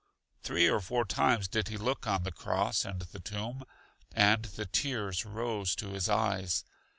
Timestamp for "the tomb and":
3.03-4.45